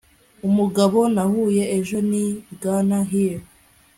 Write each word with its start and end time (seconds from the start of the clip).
umugabo 0.47 0.99
nahuye 1.15 1.63
ejo 1.77 1.97
ni 2.09 2.23
bwana 2.53 2.97
hill 3.09 3.39